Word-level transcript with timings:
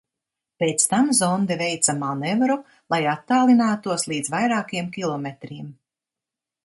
Pēc 0.61 0.85
tam 0.93 1.09
zonde 1.17 1.57
veica 1.59 1.95
manevru, 1.99 2.55
lai 2.95 3.01
attālinātos 3.13 4.07
līdz 4.13 4.33
vairākiem 4.37 4.93
kilometriem. 4.97 5.71